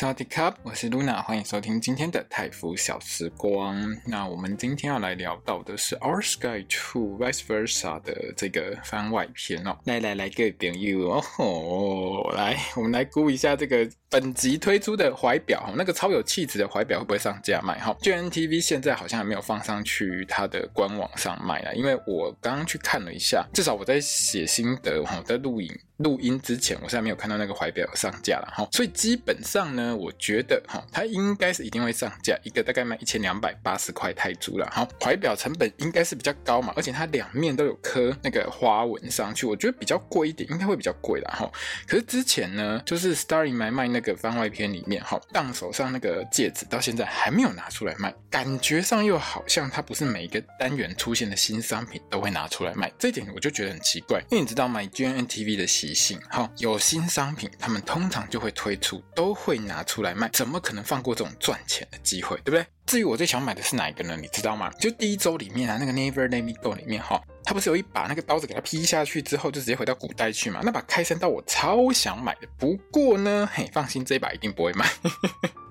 [0.00, 3.76] 超级 cup，，我是 Luna，欢迎收听今天的泰服小时光。
[4.06, 9.76] 那我们今天要来聊到的是《Our Skyy to Vice Versa》的这个番外篇哦。
[9.84, 13.90] 来来来，给点 You，哦，吼，来，我们来估一下这个。
[14.10, 17.78] 本集推出的怀表，那个超有气质的怀表会不会上架卖？
[17.78, 41.48] 哈，GNTV 现在好像还没有放上去它的官网上卖啦，因为我刚刚去看了一下，至少我在写心得哈，在录影录音之前，我现在没有看到那个怀表上架了哈，所以基本上呢，我觉得哈，它应该是一定会上架，一个大概卖一千两百八十块泰铢了哈，怀表成本应该是比较高嘛，而且它两面都有刻那个花纹上去，我觉得比较贵一点，应该会比较贵啦哈。
[41.86, 43.99] 可是之前呢，就是 Starry 买卖那个。
[44.00, 54.18] 那个番外篇里面，哈，当手上那个戒指到现在还没有拿出来卖，感觉上又好像它不是每一个单元出现的新商品都会拿出来卖，这一点我就觉得很奇怪。
[54.30, 62.64] 因为你知道买 GNTV 的习性，哈，有新商品，他们通常就会推出，都会拿出来卖，怎么可能放过这种赚钱的机会，对不对？
[62.90, 64.16] 至于我最想买的是哪一个呢？
[64.20, 64.68] 你知道吗？
[64.80, 67.22] 就第一周里面啊，那个 Never Let Me Go 里面，哈。
[67.44, 70.60] 他不是有一把那个刀子给他劈下去之后，就直接回到古代去嘛？
[70.64, 74.84] 那把开山刀我超想买的，不过呢，嘿，放心，这一把一定不会卖。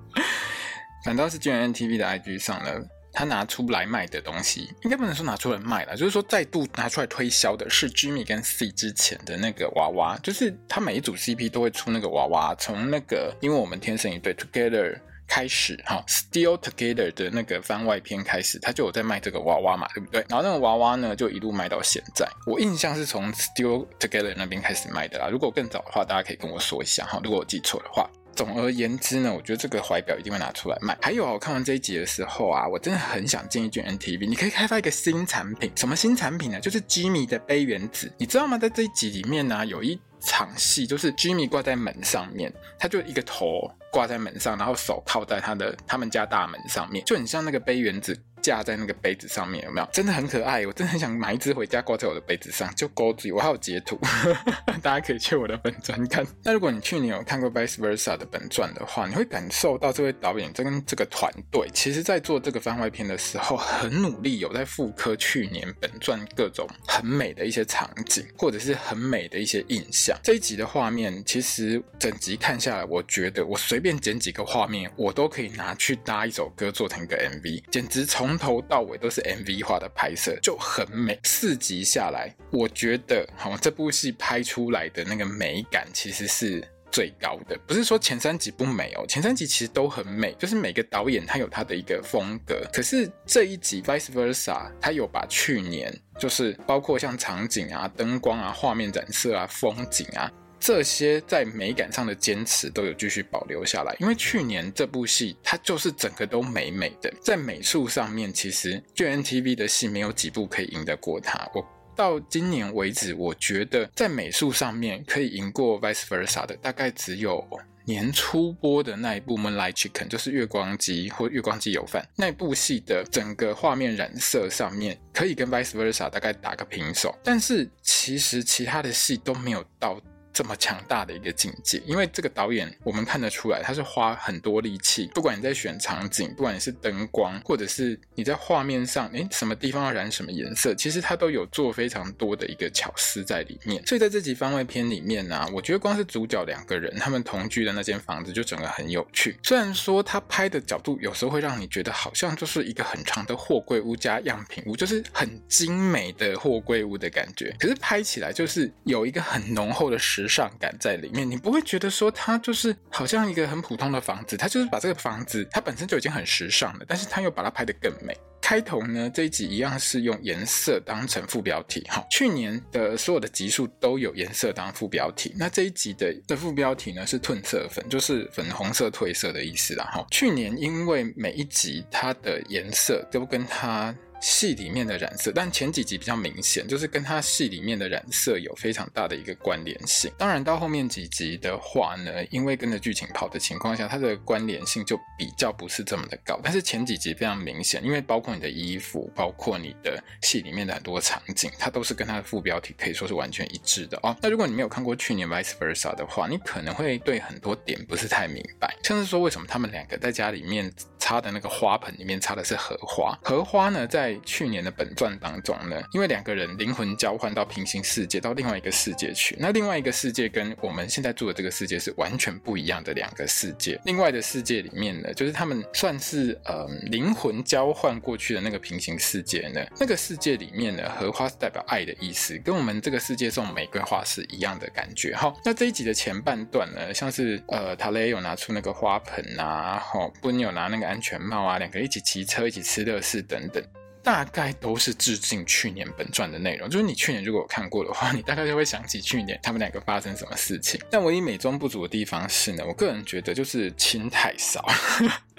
[1.04, 2.72] 反倒是 GMMTV 的 IG 上呢，
[3.12, 14.98] 他拿出来卖的东西，应该不能说拿出来卖了，就是说再度拿出来推销的是 Jimmy 跟 C 之前的那个娃娃，就是他每一组 CP 都会出那个娃娃，从那个因为我们天生一对 Together。
[15.30, 20.26] 开始哈，Still Together 的那个番外篇开始，他就有在卖这个娃娃嘛，对不对？
[20.28, 22.28] 然后那个娃娃呢，就一路卖到现在。
[22.48, 25.30] 我印象是从 Still Together 那边开始卖的啦。
[25.30, 27.22] 如果更早的话，大家可以跟我说一下哈。
[27.24, 30.98] 如果我记错的话，总而言之呢，我觉得这个怀表一定会拿出来卖。
[31.02, 35.72] 还有啊，我看完这一集的时候啊，我真的很想建议 GMMTV，你可以开发一个新产品。
[35.76, 36.60] 什么新产品呢？
[36.60, 38.58] 就是 Jimmy 的杯原子，你知道吗？
[38.58, 43.72] 在这一集里面呢，有一场戏就是 Jimmy 挂在门上面，他就一个头。
[43.92, 48.16] 挂在门上，然后手靠在他的他们家大门上面，就很像那个杯原子。
[48.50, 49.88] 架在那个杯子上面有没有？
[49.94, 54.00] 真的很可爱，我真的很想买一只回家挂在我的杯子上，就钩子，我还有截图，
[54.82, 56.26] 大家可以去我的本专看。
[56.44, 70.18] 那如果你去年有看过《Vice Versa》的本传的话，你会感受到这位导演跟这个团队，其实在做这个番外篇的时候，很努力，有在复刻去年本传各种很美的一些场景，或者是很美的一些印象。
[70.24, 78.39] 这一集的画面，其实整集看下来，我觉得我随便剪几个画面，我都可以拿去搭一首歌，做成一个 MV，简直从。
[78.40, 81.20] 头到尾都是 MV 化的拍摄，就很美。
[81.26, 87.60] 四集下来，我觉得好，这部戏拍出来的那个美感其实是最高的。
[87.68, 92.66] 不是说前三集不美哦，前三集其实都很美，就是每个导演他有他的一个风格。
[92.72, 100.32] 可是这一集 Vice Versa，他有把去年就是包括像场景啊、灯光啊、画面染色啊、风景啊。
[100.60, 111.50] 这些在美感上的坚持都有继续保留下来，因为去年这部戏它就是整个都美美的，在美术上面，其实 GNTV 的戏没有几部可以赢得过它。
[111.54, 111.66] 我
[111.96, 117.46] 到今年为止，我觉得在美术上面可以赢过 Vice Versa 的，大概只有
[117.86, 127.18] 年初播的那一部 Moonlight Chicken，就是月光鸡或月光鸡油饭那部戏的整个画面染色上面，可以跟 Vice Versa 大概打个平手。
[127.24, 130.00] 但是其实其他的戏都没有到。
[130.40, 143.86] 这么强大的一个境界，因为这个导演我们看得出来，他是花很多力气，不管你在选场景，不管你是灯光，或者是你在画面上，诶，什么地方要染什么颜色，其实他都有做非常多的一个巧思在里面。
[143.86, 149.38] 所以在这集番外篇里面呢、我觉得光是主角两个人他们同居的那间房子就整个很有趣。
[149.44, 160.29] 虽然说他拍的角度有时候会让你觉得好像就是一个很长的货柜屋加样品屋，就是很精美的货柜屋的感觉，可是拍起来就是有一个很浓厚的实。
[160.30, 168.16] 上感在里面，你不会觉得说它就是好像一个很普通的房子，它就是把这个房子它本身就已经很时尚了，但是它又把它拍得更美。
[168.42, 180.06] 开头呢，这一集一样是用颜色当成副标题，哈，去年的所有的集数都有颜色当副标题，那这一集的的副标题呢是褪色粉，就是粉红色褪色的意思啦，哈。
[180.10, 190.12] 去年因为每一集它的颜色都跟它戏里面的染色，但前几集比较明显，就是跟他戏里面的染色有非常大的一个关联性。
[190.18, 196.40] 当然到后面几集的话呢，因为跟着剧情跑的情况下，它的关联性就比较不是这么的高。
[196.44, 204.16] 但是前几集非常明显，因为包括你的衣服，包括你的戏里面的很多场景，它都是跟它的副标题可以说是完全一致的哦。
[204.22, 223.80] 那如果你没有看过去年 Vice Versa 的话，你可能会对很多点不是太明白，像是说为什么他们两个在家里面插的那个花盆里面插的是荷花，荷花呢，在在去年的本传当中呢，因为两个人灵魂交换到平行世界，到另外一个世界去，那另外一个世界跟我们现在住的这个世界是完全不一样的两个世界。
[223.86, 235.16] 另外的世界里面呢，就是他们算是呃灵魂交换过去的那个平行世界呢，那个世界里面呢，荷花是代表爱的意思，跟我们这个世界送玫瑰花是一样的感觉。
[235.16, 243.64] 哈，那这一集的前半段呢，像是呃塔雷有拿出那个花盆啊，好，布尼有拿那个安全帽啊，两个一起骑车，一起吃乐事等等。
[244.04, 250.80] 大概都是致敬去年本传的内容，就是你去年如果有看过的话，你大概就会想起去年他们两个发生什么事情。
[250.90, 254.66] 但唯一美中不足的地方是呢，我个人觉得就是亲太少。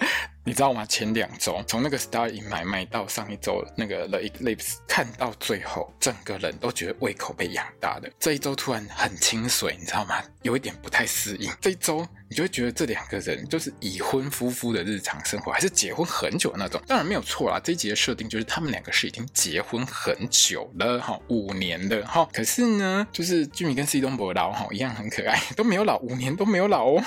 [0.43, 0.83] 你知道吗？
[0.87, 8.09] 前两周从那个 Star in My Mind 到上一周那个 The Eclipse，看到最后，整个人都觉得胃口被养大了。
[8.19, 10.15] 这一周突然很清水，你知道吗？
[10.41, 11.51] 有一点不太适应。
[11.61, 16.81] 这一周你就会觉得这两个人就是已婚夫妇的日常生活，还是结婚很久的那种。
[16.87, 22.27] 当然没有错啦，这一集的设定就是他们两个是已经结婚很久了哈，五年了哈。
[22.33, 27.03] 可是呢，就是居民跟 C 东伯老哈一样很可爱，都没有老，五年都没有老哦。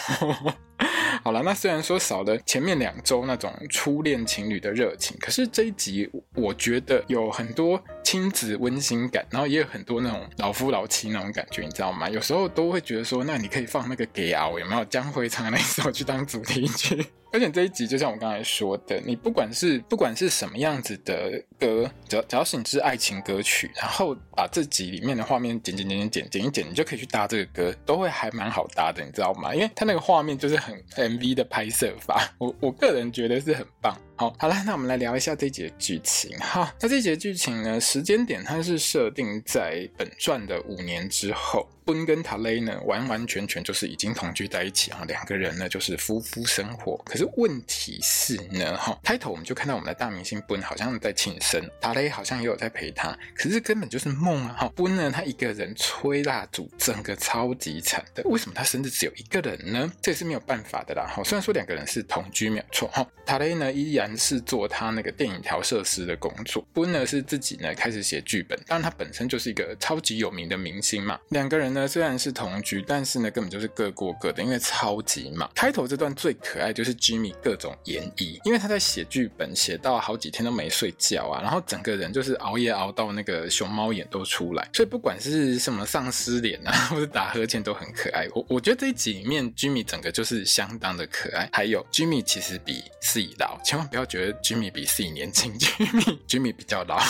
[1.23, 12.11] 好了，那虽然说少了前面两周那种初恋情侣的热情，可是这一集我觉得有很多亲子温馨感，然后也有很多那种老夫老妻那种感觉，你知道吗？
[12.11, 17.07] 有时候都会觉得说，那你可以放那个《给熬》有没有江蕙唱的那首去当主题曲？
[17.35, 29.53] 而且这一集就像我刚才说的，你不管是不管是什么样子的歌，只要只要是你是爱情歌曲，然后把这集里面的画面剪剪剪剪剪剪一剪，你就可以去搭这个歌，都会还蛮好搭的，你知道吗？
[29.53, 34.01] 因为它那个画面就是很 MV 的拍摄法，我我个人觉得是很棒。
[34.15, 36.39] 好，好了，那我们来聊一下这一集的剧情。
[36.39, 41.69] 哈，那这一集的剧情呢，时间点它是设定在本传的五年之后。
[41.85, 46.97] 本跟塔雷呢，完完全全就是已经同居在一起啊，两个人呢就是夫妇生活。
[47.05, 54.57] 可是问题是呢，哈，开头我们就看到我们的大明星本好像在庆生，塔雷好像也有在陪他，可是根本就是梦啊！
[54.61, 58.23] 哈本呢，他一个人吹蜡烛，整个超级惨的。
[58.25, 59.93] 为什么他生日只有一个人呢？
[60.01, 61.07] 这也是没有办法的啦。
[61.07, 71.74] 哈，虽然说两个人是同居没有错，哈，塔雷呢依然是做他那个电影调色师的工作本呢是自己呢开始写剧本，当然他本身就是一个超级有名的明星嘛，两个人。
[71.75, 75.51] 那虽然是同居，但是呢，根本就是各过各的，因为超级忙。
[75.55, 88.29] 开头这段最可爱就是 Jimmy 各种演绎，因为他在写剧本，写到好几天都没睡觉啊，然后整个人就是熬夜熬到那个熊猫眼都出来，所以不管是什么丧尸脸啊， 或者打呵欠都很可爱。
[88.35, 97.01] 我我觉得这一集里面 Jimmy 整个就是相当的可爱，还有 Jimmy 其实比 C 老，千万不要觉得 Jimmy 比 C 年轻， Jimmy Jimmy 比较老。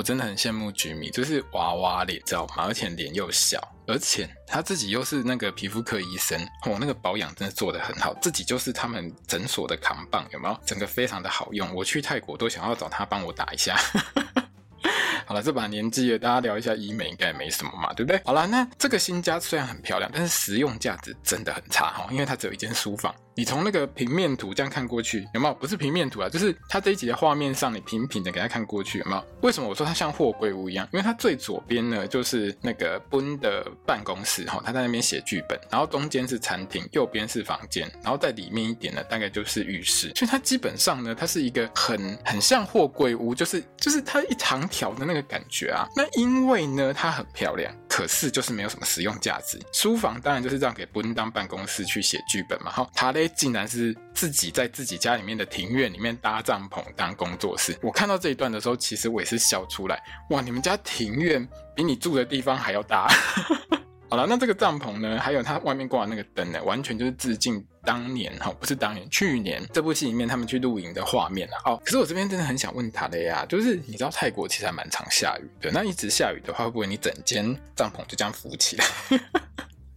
[0.00, 2.64] 我真的很羡慕菊米就是娃娃脸，知道吗？
[2.66, 10.58] 而且脸又小，而且他自己又是那个皮肤科医生，哦，那个保养真的做得很好，自己就是他们诊所的扛棒，有没有？
[10.64, 13.78] 整个非常的好用，我去泰国都想要找他帮我打一下。
[15.26, 18.20] 好了，这把年纪了，大家聊一下医美应该没什么嘛，对不对？
[18.24, 23.14] 好了，那这个新家虽然很漂亮，但是实用价值真的很差哈，因为它只有一间书房。
[23.36, 25.54] 你从那个平面图这样看过去，有没有？
[25.54, 29.24] 不是平面图啊，就是它这一集的画面上，你平平的给它看过去，有没有？
[29.40, 30.86] 为什么我说它像货柜屋一样？
[30.92, 40.12] 因为它最左边呢，就是那个 Boon 的办公室哈，他在那边写剧本，然后中间是餐厅，右边是房间，然后在里面一点呢，大概就是浴室。
[40.16, 45.86] 所以它基本上呢，它是一个很很像货柜屋，就是就是它一长条的那个感觉啊。
[45.96, 49.60] 那因为呢，它很漂亮，可是就是没有什么实用价值。
[49.72, 52.70] 书房当然就是让给不恩当办公室去写剧本嘛。
[52.70, 53.28] 哈，塔雷。
[53.40, 57.74] 竟然是自己在自己家里面的庭院里面搭帐篷当工作室。
[57.80, 59.98] 我看到这一段的时候，其实我也是笑出来。
[60.28, 63.10] 哇，你们家庭院比你住的地方还要大。
[64.10, 71.56] 好了，那这个帐篷呢，还有它外面挂的那个灯呢，完全就是致敬当年哈，不是当年，去年这部戏里面他们去露营的画面了。
[71.64, 78.84] 哦，可是我这边真的很想问塔雷啊，就是你知道泰国其实还蛮常下雨的，那一直下雨的话，会不会你整间帐篷就这样浮起来？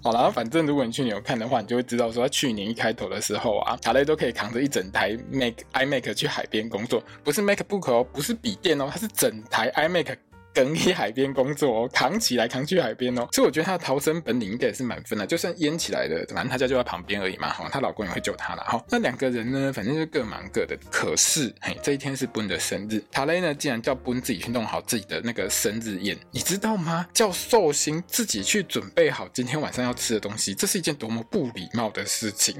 [0.03, 10.15] 好了，反正如果你去年有看的话，你就会知道说，去年一开头的时候啊，塔雷都可以扛着一整台 Mac iMac 去海边工作，不是 MacBook 哦，不是笔电哦，它是整台 iMac
[10.53, 13.27] 跟去海边工作哦， 扛起来扛去海边哦。
[13.31, 17.49] 所以我觉得她的逃生本领应该也是满分的，就算淹起来的，反正她家就在旁边而已嘛。
[17.49, 18.63] 哈，她老公也会救她了。
[18.63, 20.77] 哈，那两个人呢，反正就各忙各的。
[20.91, 27.07] 可是，嘿，这一天是 Boon 的生日，塔雷呢竟然叫 Boon 自己去弄好自己的那个生日宴，你知道吗？
[27.13, 32.55] 叫寿星自己去准备好今天晚上要吃的东西，这是一件多么不礼貌的事情。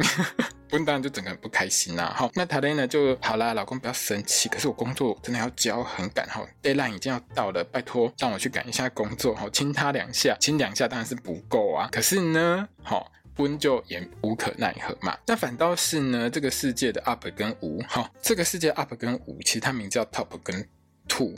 [0.74, 2.12] Boone 当然就整个人不开心啦。
[2.16, 4.50] 好，那塔雷呢就好啦，老公不要生气。
[4.50, 9.36] 可是我工作真的要交，很赶哈，Deadline 已经要到了，拜托让我去赶一下工作。
[9.36, 11.88] 好，亲他两下，亲两下当然是不够啊。
[11.92, 13.12] 可是呢，好。
[13.38, 15.18] 温就也无可奈何嘛。
[15.26, 20.70] 那反倒是呢，这个世界的 up 跟无，哈，这个世界 up 跟无，其实它名叫 top 跟
[21.08, 21.34] two，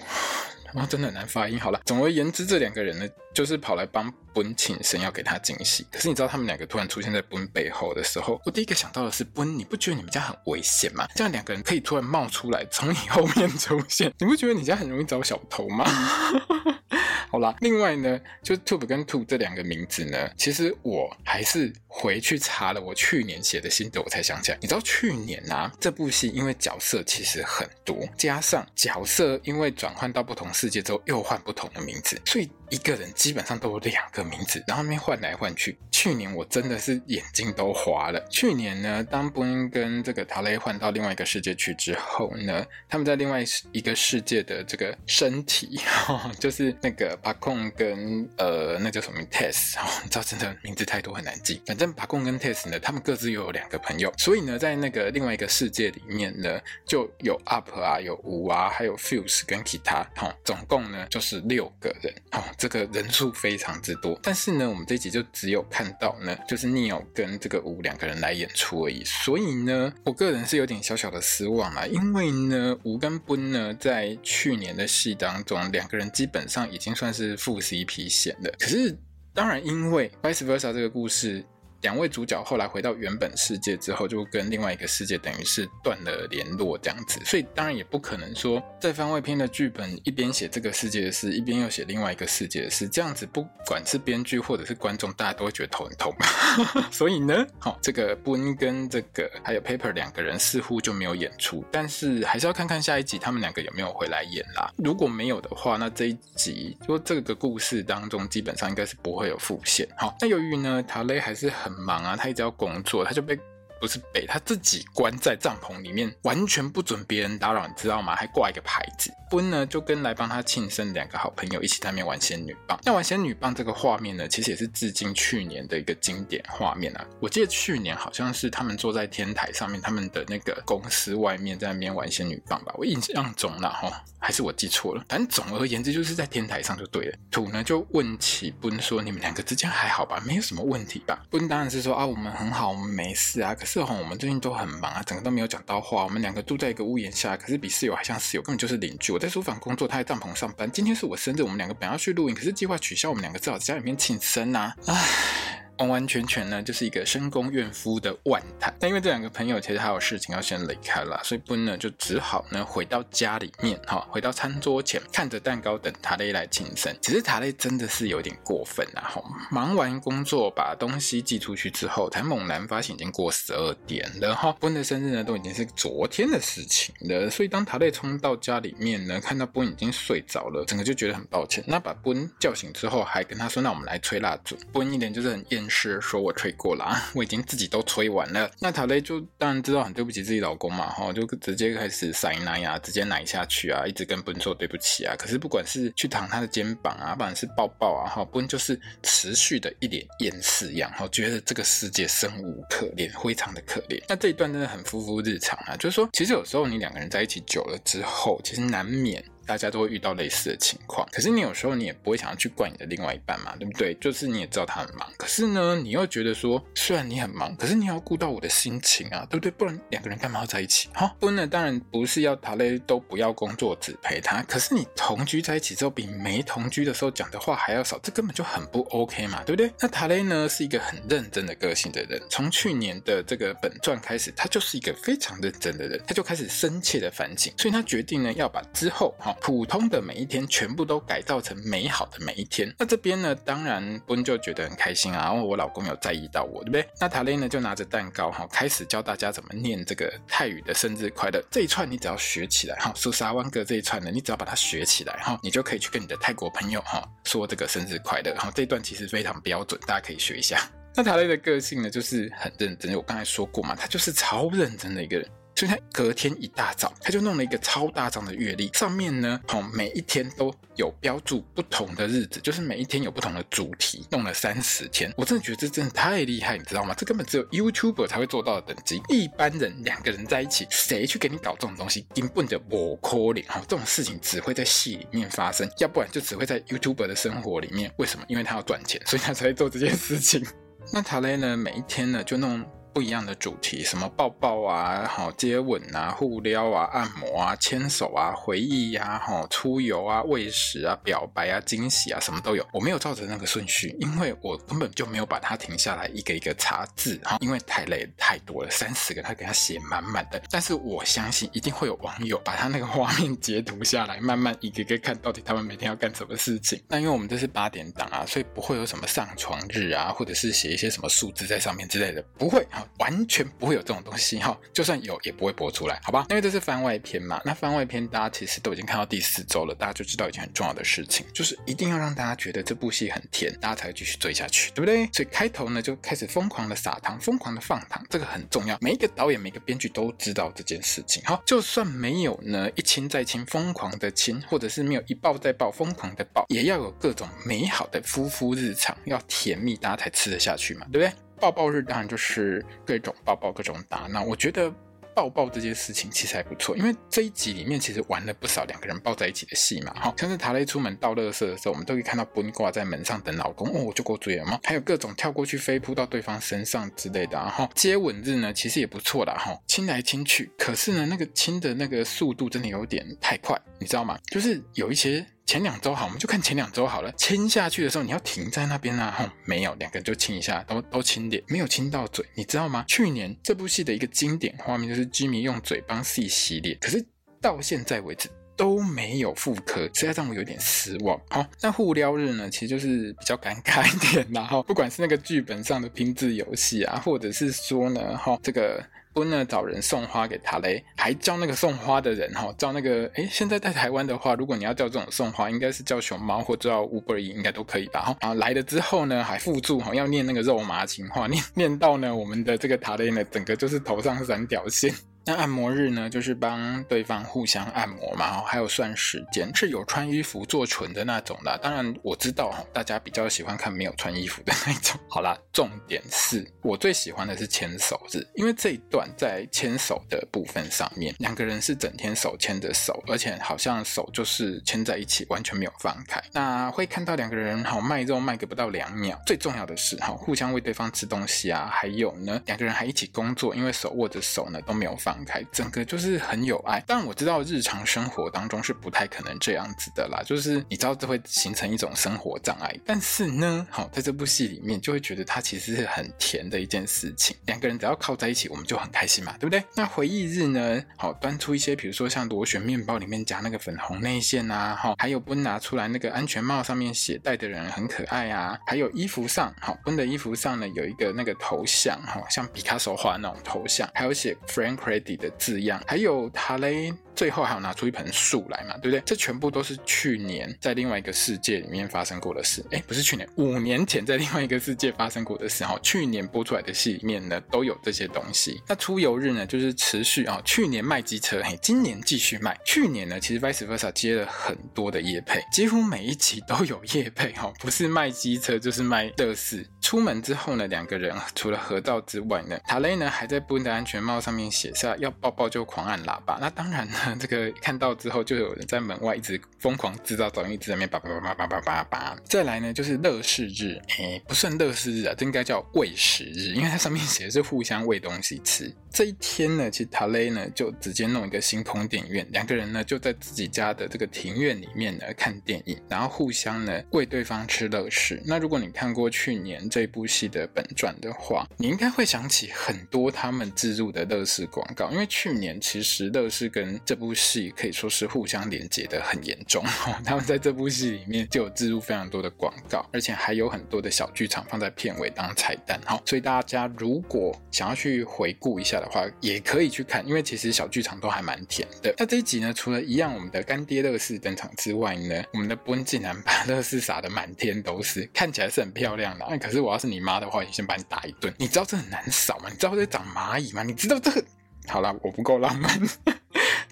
[0.76, 1.60] 哇真的很难发音。
[1.60, 5.86] 好了，总而言之，这两个人呢，就是跑来帮本请神，要给他惊喜。
[5.92, 11.08] 可是你知道，他们两个突然出现在本背后的时候，我第一个想到的是，本，你不觉得你们家很危险吗？
[11.16, 15.86] 这样两个人可以突然冒出来，从你后面出现，你不觉得你家很容易找小偷吗？
[17.36, 24.58] 好啦，另外呢，就 Tube 跟 Two 这两个名字呢，其实我还是回去查了我去年写的心得，我才想起来。
[24.62, 35.78] 你知道去年啊，这部戏因为角色其实很多，加上角色因为转换到不同世界之后又换不同的名字，所以一个人基本上都有两个名字，然后那边换来换去。
[35.92, 38.24] 去年我真的是眼睛都花了。
[38.30, 47.18] 去年呢，当布恩跟这个塔雷换到另外一个世界去之后呢，他们在另外一个世界的这个身体，哈 就是那个。
[47.26, 51.60] 巴控跟呃，那叫什么 Tess 哦，你知道真的名字太多很难记。
[51.66, 64.20] 反正巴控跟 Tess 呢，他们各自又有两个朋友，所以呢，在那个另外一个世界里面呢，就有 Up 啊，有五啊，还有 Fuse 跟 Kita，哦，总共呢就是六个人，哦，这个人数非常之多。
[64.22, 69.04] 但是呢，我们这一集就只有看到呢，就是 Neil 跟这个吴两个人来演出而已。
[69.04, 77.16] 所以呢，我个人是有点小小的失望啦，因为呢，吴跟 Ben 呢，在去年的戏当中，两个人基本上已经算。
[77.16, 78.94] 是副 CP 线的，可是
[79.34, 81.42] 当然，因为 Vice Versa 这个故事。
[81.86, 96.12] 两位主角后来回到原本世界之后，就跟另外一个世界等于是断了联络这样子，所以当然也不可能说在番外篇的剧本一边写这个世界的事，一边又写另外一个世界的事，这样子不管是编剧或者是观众，大家都会觉得头很痛。
[96.92, 104.74] 所以呢，好，这个 Boone 跟这个还有 Paper 两个人似乎就没有演出，但是还是要看看下一集他们两个有没有回来演啦。
[104.78, 109.88] 如果没有的话，那这一集就这个故事当中基本上应该是不会有复线。
[109.96, 111.75] 好，那由于呢，塔雷还是很。
[111.78, 113.40] 忙啊，他一直要工作，他就被。
[113.80, 118.16] 不是被他自己关在帐篷里面，完全不准别人打扰，你知道吗？
[118.16, 119.12] 还挂一个牌子。
[119.30, 122.80] Boone 呢，就跟来帮他庆生两个好朋友一起在那边玩仙女棒。
[122.84, 127.06] 那玩仙女棒这个画面呢，其实也是致敬去年的一个经典画面啊。
[127.20, 132.74] 我记得去年好像是他们坐在天台上面，他们的那个公司外面在那边玩仙女棒吧。
[132.78, 135.04] 我印象中了哈，还是我记错了。
[135.10, 137.18] 反正总而言之，就是在天台上就对了。
[137.32, 140.22] 土呢就问起 Boone 说：“你们两个之间还好吧？
[140.26, 146.04] 没有什么问题吧？”Boone 当然是说：“啊，我们很好，我们没事啊。”可是哈，我们最近都很忙啊，整个都没有讲到话。
[146.04, 149.12] 我们两个住在一个屋檐下，可是比室友还像室友，根本就是邻居。
[149.12, 150.72] 我在书房工作，他在帐篷上班。
[150.72, 154.76] 今天是我生日，我们两个本要去露营，可是计划取消，我们两个只好在家里面庆生呐、啊。
[154.86, 155.65] 唉。
[155.78, 158.74] 完完全全呢，就是一个深宫怨夫的万态。
[158.80, 166.96] 但因为这两个朋友其实还有事情要先离开了，所以 Boone 呢就只好呢回到家里面，哈，回到餐桌前，看着蛋糕等塔雷来庆生。
[167.02, 169.02] 其实塔雷真的是有点过分啊！
[169.02, 174.56] 哈，忙完工作把东西寄出去之后，才猛然发现已经过十二点了，哈。
[174.62, 181.62] Boone 的生日呢都已经是昨天的事情了，所以当塔雷冲到家里面呢，看到 Boone 已经睡着了，整个就觉得很抱歉。
[181.68, 184.58] 那把 Boone 叫醒之后，还跟他说：“那我们来吹蜡烛。
[184.72, 185.65] ”Boone 一脸就是很厌。
[185.70, 188.50] 是说我吹过了，我已经自己都吹完了。
[188.60, 195.16] 那塔雷就当然知道很对不起自己老公嘛，哈，就直接开始塞奶呀，直接奶下去啊，一直跟斌说对不起啊。
[195.18, 204.02] 可是不管是去躺他的肩膀啊，不管是抱抱啊，哈斌就是持续的一脸厌世样，哈，觉得这个世界生无可恋，非常的可怜。
[204.08, 209.24] 那这一段真的很夫妇日常啊，就是说，其实有时候你两个人在一起久了之后，其实难免。
[209.46, 213.94] 大家都会遇到类似的情况，可是你有时候你也不会想要去怪你的另外一半嘛，对不对？
[213.96, 219.52] 就是你也知道他很忙，可是呢，你又觉得说，虽然你很忙，可是你要顾到我的心情啊，对不对？
[219.52, 220.90] 不然两个人干嘛要在一起？
[220.94, 229.72] 哈，不呢，当然不是要塔雷都不要工作只陪他，可是你同居在一起之后，比没同居的时候讲的话还要少，这根本就很不 OK 嘛，对不对？
[229.80, 242.74] 那塔雷呢是一个很认真的个性的人，从去年的这个本传开始，他就是一个非常认真的人，他就开始深切的反省，所以他决定呢要把之后哈，普通的每一天全部都改造成美好的每一天。
[242.78, 246.88] 那这边呢，当然温就觉得很开心啊，因为我老公有在意到我，对不对？
[247.00, 258.32] 那塔雷呢就拿着蛋糕哈，开始教大家怎么念这个泰语的生日快乐这一串，你只要学起来哈，苏沙湾格这一串呢，你只要把它学起来哈，你就可以去跟你的泰国朋友哈说这个生日快乐。
[258.34, 260.70] 然后这一段其实非常标准，大家可以学一下。
[260.96, 262.96] 那塔雷的个性呢，就是很认真。
[262.96, 265.30] 我刚才说过嘛，他就是超认真的一个人。
[265.56, 275.14] 所以他隔天一大早，他就弄了一个超大张的月历，上面呢，好每一天都有标注不同的日子，就是每一天有不同的主题，弄了三十天。
[275.16, 276.94] 我真的觉得这真的太厉害，你知道吗？
[276.98, 282.06] 这根本只有 YouTuber 才会做到的等级，一般人两个人在一起，谁去给你搞这种东西？
[282.14, 287.90] 根本就不可能哈，这种事情只会在戏里面发生，要不然就只会在 YouTuber 的生活里面。
[287.98, 288.26] 为什么？
[288.28, 290.46] 因为他要赚钱，所以他才会做这件事情。
[290.92, 292.62] 那塔雷呢，每一天呢就弄。
[292.96, 302.66] 不一样的主题，什么抱抱啊，好接吻啊，互撩啊，按摩啊，牵手啊，回忆呀，好，出游啊，喂食啊，表白啊，惊喜啊，什么都有。
[302.72, 310.42] 我没有照着那个顺序，因为我根本就没有把它停下来一个一个查字，哈，因为太累太多了，三十个他给他写满满的。
[310.50, 316.82] 但是我相信一定会有网友把他那个画面截图下来，慢慢一个一个看到底他们每天要干什么事情。
[316.88, 322.66] 那因为我们这是八点档啊，所以不会有什么上床日啊，或者是写一些什么数字在上面之类的，不会
[323.00, 326.26] 完全不会有这种东西哈，就算有也不会播出来，好吧？
[326.30, 327.42] 因为这是番外篇嘛。
[327.46, 335.08] 那番外篇大家其实都已经看到第四周了，大家就知道一件很重要的事情，就是一定要让大家觉得这部戏很甜，大家才会继续追下去，对不对？
[335.14, 338.78] 所以开头呢就开始疯狂的撒糖，疯狂的放糖，这个很重要。
[338.82, 341.22] 每一个导演、每个编剧都知道这件事情。
[341.26, 351.25] 好，就算没有呢一亲再亲，疯狂的亲，或者是没有一抱再抱，疯狂的抱，也要有各种美好的夫妇日常，要甜蜜，大家才吃得下去嘛，对不对？
[351.40, 354.24] 抱抱日当然就是各种抱抱，各种打闹。
[354.24, 354.74] 我觉得
[355.14, 359.94] 抱抱这件事情其实还不错，因为这一集里面其实玩了不少两个人抱在一起的戏嘛。
[359.94, 364.60] 哈，像是塔雷出门倒垃圾的时候，我们都可以看到布尼挂在门上等老公，哦，就过嘴了吗？
[364.64, 367.38] 还有各种跳过去飞扑到对方身上之类的。
[367.38, 369.36] 然后接吻日呢，其实也不错啦。
[369.38, 374.18] 哈，亲来亲去，可是呢，那个亲的那个速度真的有点太快，你知道吗？
[374.32, 375.26] 就是有一些。
[375.46, 377.12] 前两周好，我们就看前两周好了。
[377.12, 379.14] 亲下去的时候，你要停在那边啊！
[379.16, 382.84] 吼，没有，两个就亲一下，都都亲脸，没有亲到嘴，你知道吗？
[382.88, 387.06] 去年这部戏的一个经典画面就是居民用嘴帮 C 洗脸，可是
[387.40, 391.22] 到现在为止都没有复刻，实在让我有点失望。
[391.30, 398.84] 好，那互撩日呢，其实就是比较尴尬一点，然后不管是那个剧本上的拼字游戏啊，或者是说呢，哈，这个。
[399.16, 408.02] 不呢，找人送花给塔雷，还叫那个送花的人哈，叫那个哎，现在在台湾的话，如果你要叫这种送花，应该是叫熊猫或叫乌龟应该都可以吧？
[408.02, 414.94] 哈，然后来了之后呢，还附注哈，要念那个肉麻情话，念念到呢，我们的这个塔雷呢，整个就是头上三条线。
[415.26, 421.58] 那按摩日呢，就是帮对方互相按摩嘛，然后还有算时间，是有穿衣服做唇的那种的。
[421.64, 425.00] 当然我知道，大家比较喜欢看没有穿衣服的那种。
[425.10, 436.22] 好啦，重点是我最喜欢的是牵手日，因为这一段在牵手的部分上面，两个人是整天手牵着手，而且好像手就是牵在一起，完全没有放开。
[436.34, 439.20] 那会看到两个人好卖肉卖个不到两秒。
[439.26, 445.15] 最重要的是哈，互相喂对方吃东西啊，还有呢，两个人还一起工作，因为手握着手呢都没有放。
[445.24, 452.76] 开，整个就是很有爱，但我知道日常生活当中是不太可能这样子的啦，就是你知道这会形成一种生活障碍。
[452.86, 459.64] 但是呢，好，在这部戏里面就会觉得它其实是很甜的一件事情，两个人只要靠在一起，我们就很开心嘛，对不对？
[459.76, 476.94] 那回忆日呢，好，端出一些，比如说像螺旋面包里面夹那个粉红内馅啊，哈，还有不拿出来那个安全帽上面写戴的人很可爱啊，还有衣服上，好，温的衣服上呢有一个那个头像，哈，像毕卡索画那种头像，还有写 Frank 底的字样，还有塔雷。
[477.16, 479.02] 最后还有拿出一盆树来嘛，对不对？
[479.06, 482.62] 这全部都是去年在另外一个世界里面发生过的事。
[482.72, 485.64] 哎，不是去年，五年前在另外一个世界发生过的事。
[485.64, 488.62] 哈，去年播出来的戏里面呢，都有这些东西。
[488.68, 492.60] 那出游日呢，就是持续啊，去年卖机车，嘿，今年继续卖。
[492.66, 497.32] 去年呢，其实 Vice Versa 接了很多的业配，几乎每一集都有业配。
[497.32, 499.66] 哈，不是卖机车，就是卖乐事。
[499.80, 506.38] 出门之后呢，两个人除了合照之外呢，塔雷呢还在布恩的安全帽上面写下要抱抱就狂按喇叭。
[506.40, 506.96] 那当然呢。
[507.20, 512.18] 这个看到之后，就有人在门外一直疯狂制造噪音，一直在那边叭叭叭叭叭叭叭。
[512.24, 518.72] 再来呢，就是乐事日，哎，不算乐事日啊，这应该叫喂食日，因为它上面写的是互相喂东西吃。
[518.92, 528.22] 这一天呢，其实塔雷呢就直接弄一个星空电影院，两个人呢就在自己家的这个庭院里面呢看电影，然后互相呢喂对方吃乐事。
[528.26, 551.94] 那如果你看过去年这部戏的本传的话，你应该会想起很多他们置入的乐事广告，因为去年其实乐视跟这部戏可以说是互相连接的很严重，哦 他们在这部戏里面就有置入非常多的广告，而且还有很多的小剧场放在片尾当彩蛋，哈，所以大家如果想要去回顾一下的话，也可以去看，因为其实小剧场都还蛮甜的。
[551.98, 559.26] 那这一集呢，除了一样我们的干爹乐视登场之外呢，我们的奔竟然把 乐视撒得满天都是，看起来是很漂亮的。
[559.30, 561.34] 那可是我要是你妈的话，也先把你打一顿。
[561.38, 562.50] 你知道这很难扫吗？
[562.50, 563.64] 你知道这长蚂蚁吗？
[563.64, 564.24] 你知道这个？
[564.68, 565.72] 好啦，我不够浪漫。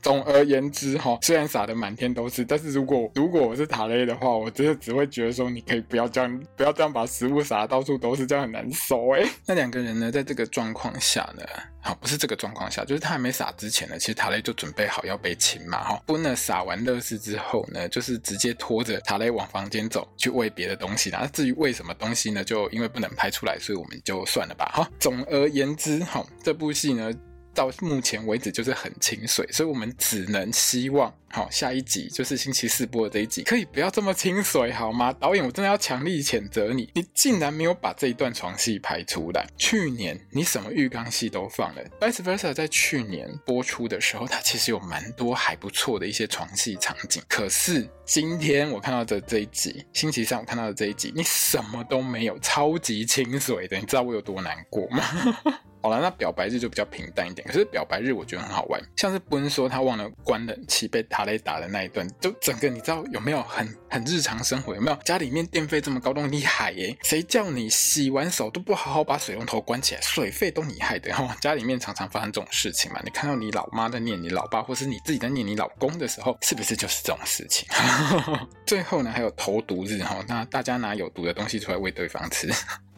[0.01, 9.23] 总而言之，哈，虽然撒的满天都是，但是如果如果我是塔雷的话，我真的只会觉得说，你可以不要这样，不要这样把食物撒到处都是，这样很难受哎。
[9.47, 11.43] 那两个人呢，在这个状况下呢，
[11.82, 16.03] 好，不是这个状况下，就是他还没撒之前呢，其实塔雷就准备好要被亲嘛，哈。
[16.06, 21.19] 不呢，撒完乐事之后呢，就是直接拖着塔雷往房间走去喂别的东西啦。
[21.21, 24.69] 那至于喂什么东西呢，就因为不能拍出来，所以我们就算了吧。
[24.73, 27.10] 哈，总而言之，哈，这部戏呢。
[27.54, 35.13] 到目前为止就是很清水，所以我们只能希望，好，下一集就是星期四播的这一集，可以不要这么清水好吗？
[35.13, 39.48] 导演，我真的要强力谴责你，你竟然没有把这一段床戏拍出来。
[39.58, 47.22] 去年你什么浴缸戏都放了，Vice Versa 在去年播出的时候，它其实有蛮多还不错的一些床戏场景。
[47.28, 55.04] 可是今天我看到的这一集，星期三我看到的这一集，你什么都没有，超级清水的，你知道我有多难过吗？
[55.84, 57.46] 好了，那表白日就比较平淡一点。
[57.46, 64.74] 可是表白日我觉得很好玩，像是不是说他忘了关冷气被塔雷打的那一段，就整个你知道有没有很很日常生活？
[64.74, 66.98] 有没有家里面电费这么高，都厉害耶？
[67.04, 71.10] 谁叫你洗完手都不好好把水龙头关起来，水费都你害的。
[71.10, 73.02] 然后家里面常常发生这种事情嘛？
[73.04, 77.67] 你看到你老妈在念你老爸，或是你自己在念你老公的时候，是不是就是这种事情？
[78.65, 82.50] 最后呢，还有投毒日哈，那大家拿有毒的东西出来喂对方吃。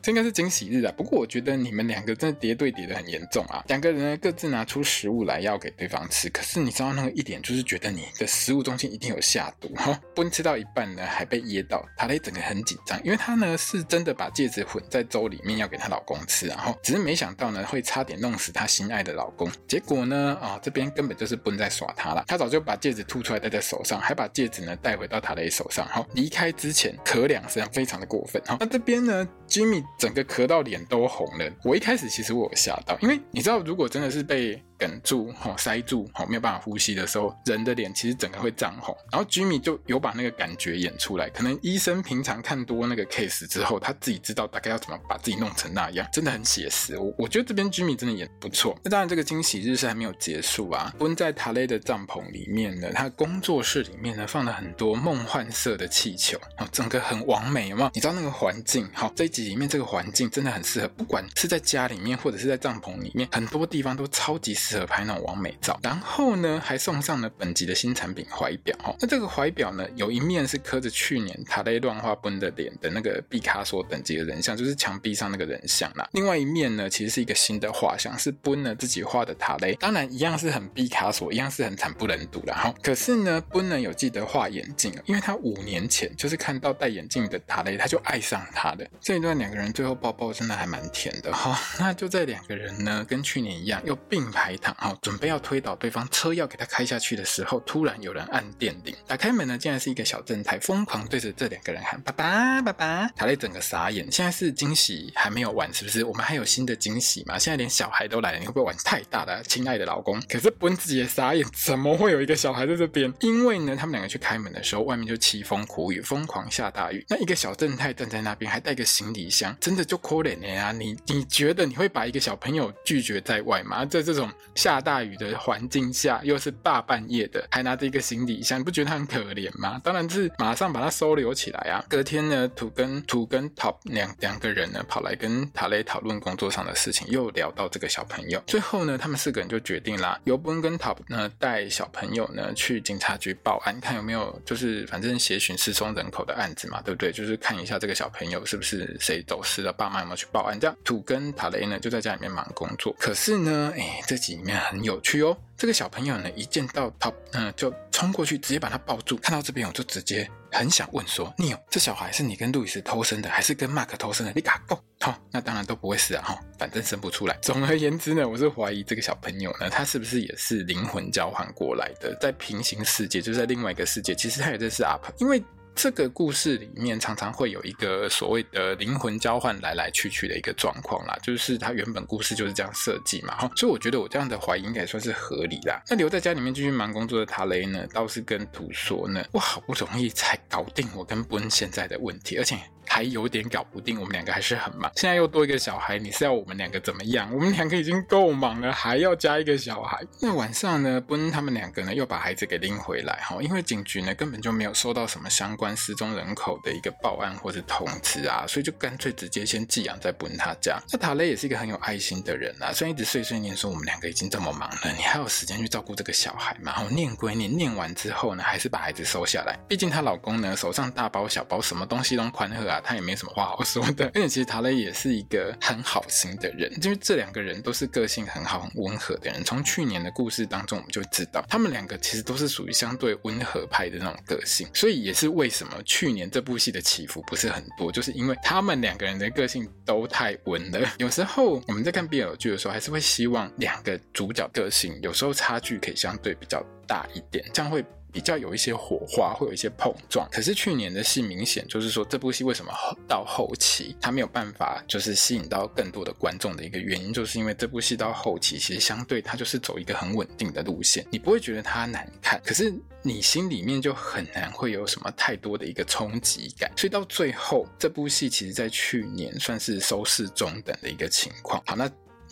[0.05, 3.63] 这应该是惊喜日啊，不过我觉得你们两个真的叠对叠的很严重啊。
[3.69, 9.99] 两个人各自拿出食物来要给对方吃，可是你知道那个一点就是觉得你的食物中心一定有下毒哈。
[10.13, 19.49] 奔吃到一半呢还被噎到，塔雷整个很紧张，因为他呢是真的把戒指混在粥里面要给她老公吃，然后只是没想到呢会差点弄死她心爱的老公。
[19.67, 28.39] 结果呢啊、哦、这边根本就是奔在耍他了，他早就把戒指吐出来戴在手上，还把戒指呢带回到塔雷手上，好离开之前咳两声，非常的过分。
[28.45, 29.83] 好，那这边呢 Jimmy。
[29.97, 34.61] 整个咳到脸都红了，我一开始其实我有吓到，因为你知道，如果真的是被。
[34.77, 38.93] 哽住，吼塞住，吼没有办法呼吸的时候，人的脸其实整个会涨红。
[39.09, 41.29] 然后 Jimmy 就有把那个感觉演出来。
[41.29, 46.97] 可能医生平常看多那个 case 之后，他自己知道大概要怎么把自己弄成那样，真的很写实。
[46.97, 48.77] 我我觉得这边 Jimmy 真的演不错。
[48.83, 50.93] 那当然，这个惊喜日是还没有结束啊。
[50.99, 57.89] 温在塔雷的帐篷里面呢，他工作室里面呢放了很多梦幻色的气球，啊，整个很完美，有没有？
[57.93, 58.89] 你知道那个环境？
[58.93, 65.55] 好，这一集里面这个环境真的很适合，不管是在家里面或者是在帐篷里面，很多地方都超级适合拍那种完美。
[65.61, 68.95] 照，然后呢，还送上了本集的新产品怀表哈。
[68.99, 76.07] 那这个怀表呢，有一面是刻着去年塔雷乱画奔的脸的那个毕卡索等级的人像，就是墙壁上那个人像啦。
[76.13, 82.73] 另外一面呢，其实是一个新的画像，是奔呢自己画的塔雷，当然一样是很毕卡索，一样是很惨不忍睹的哈。
[82.83, 88.87] 可是呢，奔呢有记得画眼镜，因为他五年前就是看到戴眼镜的塔雷，他就爱上他的。
[88.99, 91.57] 这一段两个人最后抱抱真的还蛮甜的哈。
[91.79, 95.35] 那就在两个人呢跟去年一样又并排躺哈，准备要。
[95.45, 104.11] 推倒对方车要给他开下去的时候，突然有人按电铃，打开门呢，竟然是一个小正太，疯狂对着这两个人喊：“爸爸，爸爸！”塔雷整个傻眼。
[104.11, 106.03] 现在是惊喜还没有完，是不是？
[106.03, 107.37] 我们还有新的惊喜吗？
[107.37, 110.19] 现在连小孩都来了，你会不会玩太大了，亲爱的老公？
[110.21, 113.13] 可是奔自己也傻眼，怎么会有一个小孩在这边？
[113.19, 117.05] 因为呢，他们两个去开门的时候，外面就凄风苦雨，疯狂下大雨。
[117.07, 120.71] 那一个小正太站在那边，还带个行李箱，真的就可怜了呀！
[120.71, 123.83] 你你觉得你会把一个小朋友拒绝在外吗？
[123.83, 125.65] 在这种下大雨的环。
[125.65, 129.81] 境下又是大半夜的，还拿着一个行李箱，你不觉得他很可怜吗？
[129.83, 131.83] 当然是马上把他收留起来啊！
[131.89, 138.41] 隔天呢，土跟土跟 Top 两两个人呢跑来跟塔雷讨论工作上的事情，又聊到这个小朋友。
[138.45, 147.11] 最后呢，他们四个人就决定啦，由 Ben 跟 Top 呢带小朋友呢去警察局报案，看有没有就是反正协寻失踪人口的案子嘛，对不对？
[147.11, 150.59] 就是看一下这个小朋友是不是谁走死了，爸妈有没有去报案？
[150.59, 152.93] 这样土跟塔雷呢就在家里面忙工作。
[152.99, 155.37] 可是呢，哎，这集里面很有趣哦。
[155.57, 159.15] 这个小朋友呢，一见到 Top，嗯，就冲过去，直接把他抱住。
[159.15, 164.33] 看到这边，我就直接很想问说：“你有这小孩是你跟路易斯偷生的，还是跟马克偷生的？
[164.35, 167.37] 你敢讲？”好、哦，那当然都不会死啊，哈、反正生不出来。
[167.41, 175.41] 总而言之呢，我是怀疑这个小朋友呢，他是不是也是灵魂交换过来的，在平行世界，就在另外一个世界，其实他也在是 UP，因为。
[175.75, 185.81] 这个故事里面常常会有一个所谓的灵魂交换来来去去的一个状况啦，就是它原本故事就是这样设计嘛，哈，所以我觉得我这样的怀疑应该算是合理啦。
[185.89, 192.57] 那留在家里面继续忙工作的塔雷呢，倒是跟图说呢，我好不容易才搞定我跟布恩现在的问题，而且。
[192.95, 194.89] 还有点搞不定，我们两个还是很忙。
[194.95, 197.29] 现在又多一个小孩，你是要我们两个怎么样？
[197.33, 200.01] 我们两个已经够忙了，还要加一个小孩。
[200.21, 210.79] 那晚上呢，布恩他们两个呢又把孩子给拎回来哈，因为警局呢根本就没有收到什么相关失踪人口的一个报案或者通知啊，所以就干脆直接先寄养在奔他家。
[210.93, 216.71] 那塔雷也是一个很有爱心的人啊，虽然一直碎碎念说我们两个已经这么忙了，你还有时间去照顾这个小孩吗？
[216.73, 219.59] 然后念归念，念完之后呢，还是把孩子收下来。
[219.67, 222.81] 毕竟她老公呢手上大包小包，什么东西都宽厚啊。
[222.85, 229.43] 他也没什么话好说的，而且其实塔雷也是一个很好心的人，因为这两个人都是个性很好、很温和的人。
[229.43, 240.87] 从去年的故事当中，我们就知道他们两个其实都是属于相对温和派的那种个性，所以也是为什么去年这部戏的起伏不是很多，就是因为他们两个人的个性都太温了。
[240.99, 247.83] 有时候我们在看 BL 剧的时候，还是会希望两个主角个性有时候差距可以相对比较大一点，这样会。
[248.15, 250.25] 比较有一些火花，会有一些碰撞。
[250.31, 252.71] 可是去年的戏明显就是说，这部戏为什么
[253.05, 266.71] 到后期它没有办法就是吸引到更多的观众的一个原因，就是因为这部戏到后期其实相对它就是走一个很稳定的路线，你不会觉得它难看，可是你心里面就很难会有什么太多的一个冲击感。
[266.77, 271.61] 所以到最后，这部戏其实在去年算是收视中等的一个情况。
[271.65, 271.91] 好，那。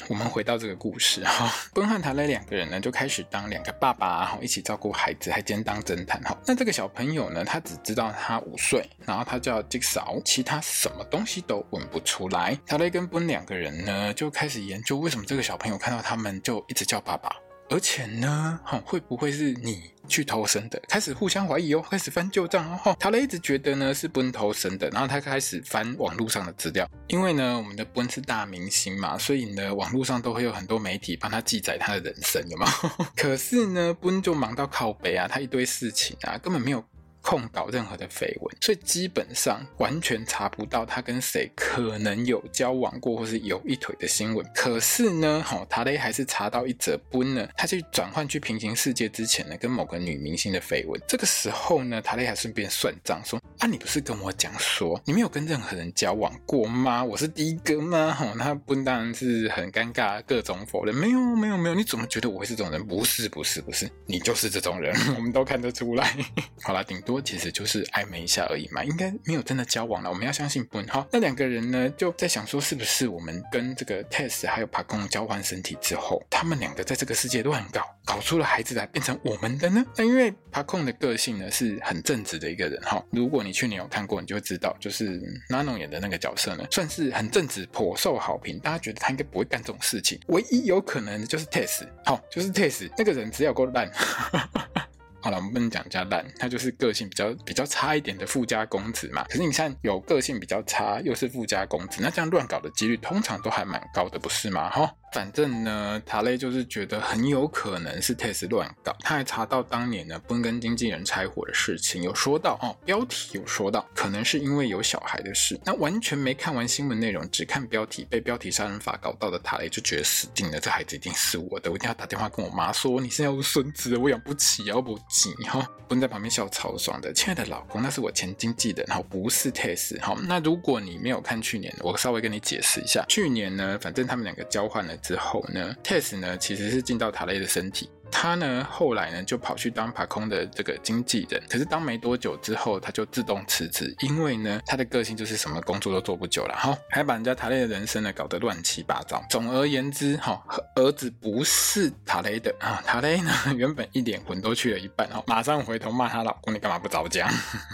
[0.09, 6.37] 我们回到这个故事哈，奔和塔雷两个人呢就开始当两个爸爸，然后，一起照顾孩子，还兼当侦探哈。
[6.45, 12.57] 那这个小朋友呢，他只知道他五岁，然后他叫吉嫂，其他什么东西都问不出来。
[12.65, 17.33] 塔雷跟奔两个人呢就开始研究，为什么这个小朋友看到他们就一直叫爸爸。
[17.69, 20.79] 而且呢，哈，会不会是你去偷生的？
[20.87, 22.95] 开始互相怀疑哦，开始翻旧账哦。
[22.99, 32.67] 塔雷一直觉得呢是奔偷生的，然后他开始翻网络上的资料，因为呢，我们的奔是大明星嘛，所以呢，网络上都会有很多媒体帮他记载他的人生，有吗？
[33.15, 36.83] 可是呢，奔就忙到靠北啊，他一堆事情啊，根本没有。
[37.23, 44.45] 控告任何的绯闻，所以基本上完全查不到他跟谁可能有交往过或是有一腿的新闻。
[44.53, 51.01] 可是呢，好塔雷还是查到一则不呢，他去转换去平行世界之前呢，跟某个女明星的绯闻。
[51.07, 57.01] 这个时候呢，塔雷还顺便算账说：啊，你不是跟我讲说你没有跟任何人交往过吗？
[57.01, 58.11] 我是第一个吗？
[58.11, 60.93] 哈，那不当然是很尴尬，各种否认。
[60.93, 61.75] 没有，没有，没有。
[61.75, 62.85] 你怎么觉得我会是这种人？
[62.85, 66.13] 不是，不是，不是，你就是这种人， 我们都看得出来。
[66.61, 67.12] 好啦，顶多。
[67.21, 70.09] 其实就是暧昧一下而已嘛，应该没有真的交往了。
[70.09, 70.85] 我们要相信奔。
[70.87, 79.83] 好，那两个人呢，就在想说，是不是我们跟这个 Tess 还有帕空交换身体之后，他们两个在这个世界都很搞，搞出了孩子来变成我们的呢？
[79.95, 83.03] 那因为帕空的个性呢是很正直的一个人哈。
[83.11, 88.59] 如果你去年有看过，你就会知道，就是 Nano 演的那个角色呢，算是很正直，颇受好评。
[88.59, 93.91] 大家觉得他应该不会干这种事情，唯一有可能的就是 Tess，好，就是 Tess 那个人只要够烂。
[95.23, 99.23] 好了，我们不能讲加蛋，他就是个性比较比较差一点的富家公子嘛。
[99.29, 104.69] 可是你看，有个性比较差又是富家公子，那这样乱搞的几率通常都还蛮高的，不是吗？
[104.69, 104.93] 哈。
[105.13, 108.95] 反正呢，塔雷就是觉得很有可能是 Tess 乱搞。
[109.01, 115.59] 他还查到当年呢，奔跟经纪人拆伙的事情，有说到哦，标题有说到，可能是因为有小孩的事。
[115.63, 125.63] 那完全没看完新闻内容，只看标题，被标题杀人法搞到的塔雷就觉得死定了，这孩子一定是我的，我一定要打电话跟我妈说，你现在有孙子，我养不起，要不急哈。
[125.87, 130.01] 奔在旁边笑超爽的，亲爱的老公，那是我前经纪人，然后不是 Tess。
[130.01, 134.97] 好，那如果你没有看去年，我稍微跟你解释一下，去年呢，反正他们两个交换了。
[135.03, 137.89] 之后呢，Tess 呢其实是进到塔雷的身体。
[138.15, 149.21] 他呢，后来呢就跑去当爬空的这个经纪人，可是当没多久之后，他就自动辞职，因为呢，他的个性就是什么工作都做不久了，哈，还把人家塔雷的人生呢搞得乱七八糟。
[149.29, 150.41] 总而言之，哈，
[150.75, 157.27] 儿子不是塔雷的啊，塔雷呢原本一脸魂都去了一半，哈，马上回头骂他老公，你干嘛不早讲？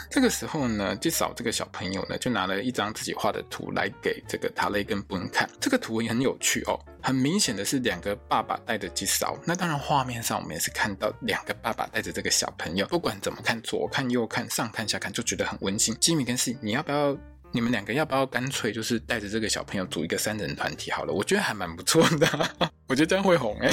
[0.09, 10.23] 这个时候呢，至少这个小朋友呢就拿了一张自己画的图来给这个塔雷跟布恩看，这个图也很有趣哦，很明显的是两个爸爸带着吉嫂，那当然画面。
[10.29, 15.95] 上我们也是看到两个爸爸带着这个小朋友，不管怎么看，左看右看，上看下看，就觉得很温馨。
[15.99, 17.17] 吉米跟西，你要不要？
[17.51, 21.11] 你们两个要不要干脆就是带着这个小朋友组一个三人团体好了？
[21.11, 22.27] 我觉得还蛮不错的，
[22.85, 23.71] 我觉得这样会红哎。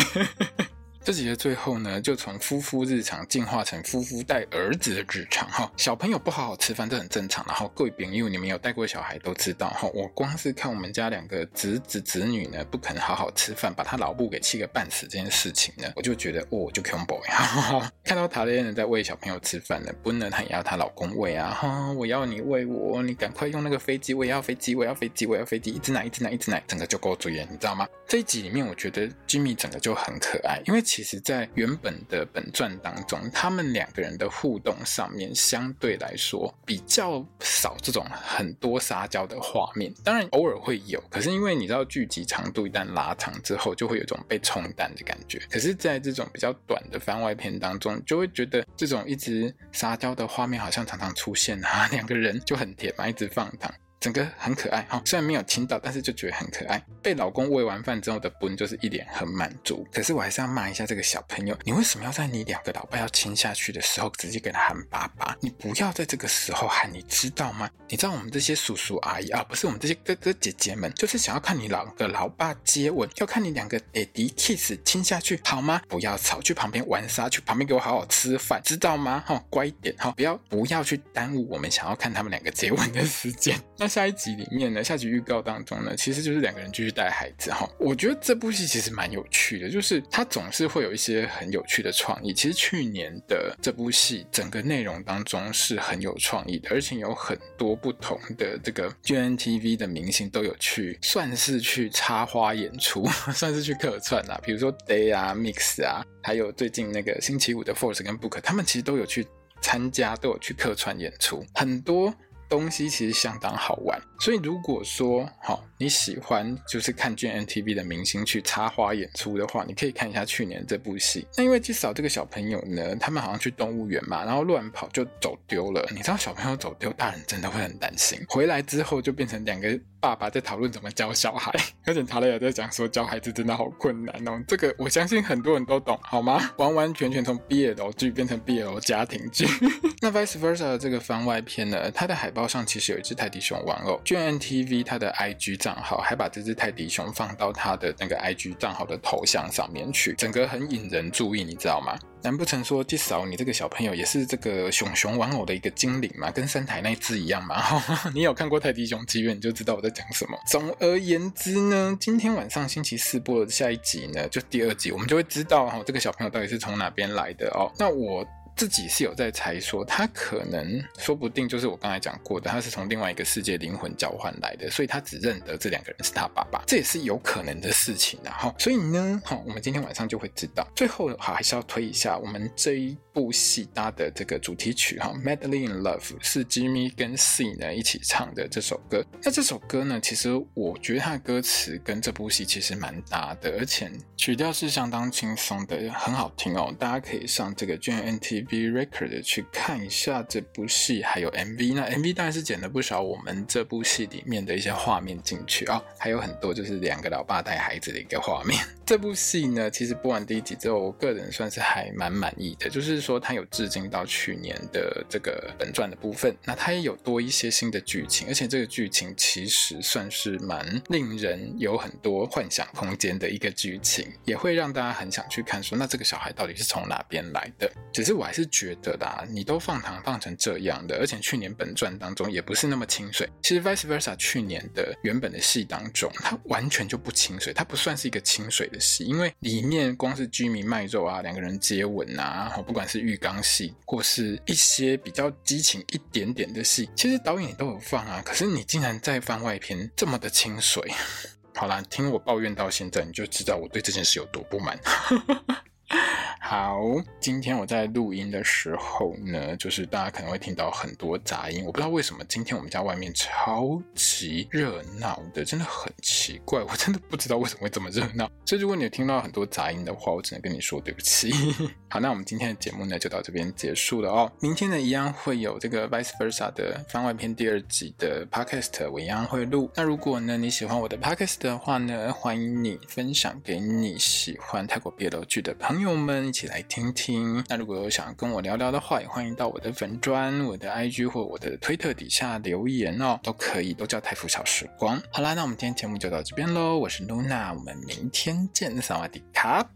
[1.06, 5.70] 这集的最后呢，就从夫妇日常进化成夫妇带儿子的日常哈。
[5.76, 7.46] 小朋友不好好吃饭，这很正常。
[7.46, 9.88] 然后各位朋友，你们有带过小孩都知道哈。
[9.94, 17.88] 我光是看我们家两个侄子侄女呢，不肯好好吃饭，把他老母给气个半死这件事情呢，我就觉得哦，就 combo 呀。
[18.02, 27.86] 看到塔雷恩在喂小朋友吃饭呢，不能她也要她老公喂啊哈，我要你喂我，你赶快用那个飞机，我也要飞机，我要飞机，我要飞机，一直奶一直奶一直奶，整个就够嘴了，你知道吗？
[28.08, 45.38] 这一集里面，我觉得 Jimmy 整个就很可爱，因为其实在原本的本传当中，他们两个人的互动上面相对来说比较少这种很多撒娇的画面，当然偶尔会有，可是因为你知道剧集长度一旦拉长之后，就会有一种被冲淡的感觉。
[45.50, 53.70] 可是，在这种比较短的番外篇当中，就会觉得这种一直撒娇的画面好像常常出现啊，两个人就很甜嘛，一直放糖。
[53.98, 56.82] 整个很可爱哈，虽然没有亲到，但是就觉得很可爱。
[57.02, 59.86] 被老公喂完饭之后的奔就是一脸很满足。
[59.92, 65.36] 可是我还是要骂一下这个小朋友，你为什么要在你两个老爸要亲下去的时候直接给他喊爸爸？
[65.40, 67.68] 你不要在这个时候喊，你知道吗？
[67.88, 75.80] 你知道我们这些叔叔阿姨啊，不是我们这些哥哥姐姐们，就是想要看你两个老爸接吻，要看你两个爹地 kiss 亲下去，好吗？
[75.88, 79.22] 不要吵，去旁边玩沙，去旁边给我好好吃饭，知道吗？
[79.26, 83.58] 哈，乖一点哈，不要不要去耽误我们想要看他们两个接吻的时间。
[83.86, 87.68] 下一集里面呢，下集预告当中呢，其实就是两个人继续带孩子哈。
[87.78, 92.32] 我觉得这部戏其实蛮有趣的，就是它总是会有一些很有趣的创意。
[92.32, 104.40] 其实去年的这部戏整个内容当中是很有创意的，而且有很多不同的这个 GNTV 的明星都有去，算是去插花演出， 算是去客串啊。
[104.42, 109.26] 比如说 Day 啊、Mix 啊，还有最近那个星期五的 Force 跟 Book，他们其实都有去
[109.60, 112.14] 参加，都有去客串演出，很多。
[112.48, 121.26] 东西其实相当好玩，所以如果说好你喜欢就是看 GMTV 的明星去插花演出的话，你可以看一下去年这部戏。
[121.36, 125.86] 那因为至少这个小朋友呢，他们好像去动物园嘛，然后乱跑就走丢了。
[125.90, 128.18] 你知道小朋友走丢，大人真的会很担心。
[128.28, 131.52] 回来之后就变成两个爸爸在讨论怎么教小孩，
[131.84, 134.42] 而且他也在讲说教孩子真的好困难哦。
[134.48, 136.50] 这个我相信很多人都懂，好吗？
[136.56, 139.46] 完完全全从 BL 剧变成 BL 家庭剧。
[140.00, 144.00] 那 Vice Versa 的这个番外篇呢，它的海报上其实有一只泰迪熊玩偶。
[144.04, 151.98] GMTV 它的 IG 账号还把这只泰迪熊放到他的那个 IG 账号的头像上面去，整个很引人注意，你知道吗？
[152.22, 156.30] 难不成说至少你这个小朋友也是这个熊熊玩偶的一个精灵吗？
[156.30, 157.64] 跟三台那只一样吗？
[158.14, 160.38] 你有看过泰迪熊契约，你就知道我在讲什么。
[160.46, 167.72] 总而言之呢，今天晚上星期四播的下一集呢，就第二集，我们就会知道哈，这个小朋友到底是从哪边来的哦。
[167.76, 168.24] 那我。
[168.56, 178.32] 自己是有在猜说，他可能说不定就是我刚才讲过的，他是从另外一个世界灵魂交换来的，所以他只认得这两个人是他爸爸，这也是有可能的事情啊。
[178.32, 180.66] 哈，所以呢，好，我们今天晚上就会知道。
[180.74, 189.04] 最后好，还是要推一下我们这一部戏搭的这个主题曲哈，《Madly in Love》是 Jimmy 跟 C 呢一起唱的这首歌。
[189.22, 196.74] 那这首歌呢，其实我觉得它的歌词跟这部戏其实蛮搭的，而且曲调是相当轻松的，很好听哦。
[196.78, 201.74] 大家可以上这个 GMMTV B Record 去看一下这部戏，还有 MV。
[201.74, 208.58] 那 MV 当然是剪了不少我们这部戏里面的一些画面进去啊、还有很多就是两个老爸带孩子的一个画面。
[208.86, 227.68] 这部戏呢，其实播完第一集之后，我个人算是还蛮满意的，就是说它有致敬到去年的这个本传的部分，那它也有多一些新的剧情，而且这个剧情其实算是蛮令人有很多幻想空间的一个剧情，也会让大家很想去看说，那这个小孩到底是从哪边来的？
[227.92, 228.46] 只是我还是。
[228.56, 233.28] 觉得啦，你都放糖放成这样的，而且去年本传当中也不是那么清水。
[233.42, 248.22] 其实 Vice Versa 去年的原本的戏当中，它完全就不清水，它不算是一个清水的戏，因为里面光是居民卖肉啊，两个人接吻啊，不管是浴缸戏或是一些比较激情一点点的戏，其实导演都有放啊。
[248.24, 250.82] 可是你竟然在番外篇这么的清水，
[251.56, 254.78] 好啦，听我抱怨到现在，你就知道我对这件事有多不满。
[256.40, 256.80] 好，
[257.20, 261.64] 今天我在录音的时候呢，就是大家可能会听到很多杂音。
[261.64, 266.62] 我不知道为什么今天我们家外面超级热闹的，真的很奇怪。
[266.62, 268.30] 我真的不知道为什么会这么热闹。
[268.44, 271.32] 所以如果你有听到很多杂音的话，我只能跟你说对不起。
[271.88, 274.30] 好，那我们今天的节目呢就到这边结束了哦。
[274.40, 279.70] 明天呢一样会有这个 Vice Versa 的番外篇第二集的 Podcast，我一样会录。
[279.74, 286.26] 那如果呢你喜欢我的 Podcast 的话呢，欢迎你分享给你喜欢泰国 BL 剧的朋友朋友们。
[286.26, 287.44] 一起来听听。
[287.48, 295.00] 那如果有想跟我聊聊的话，也欢迎到我的粉砖、我的 IG 或我的推特底下留言哦，都可以，都叫太傅小时光。
[295.12, 296.78] 好啦，那我们今天节目就到这边喽。
[296.78, 299.68] 我是露娜，我们明天见，萨瓦迪卡。